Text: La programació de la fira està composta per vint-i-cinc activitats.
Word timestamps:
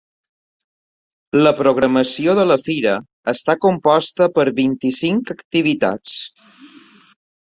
La 1.39 1.49
programació 1.57 2.33
de 2.39 2.45
la 2.51 2.57
fira 2.67 2.93
està 3.33 3.55
composta 3.65 4.29
per 4.39 4.47
vint-i-cinc 4.61 5.35
activitats. 5.35 6.17